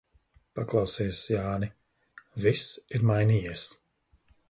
[0.59, 1.71] Paklausies, Jāni,
[2.47, 2.67] viss
[2.99, 3.73] ir mainījies.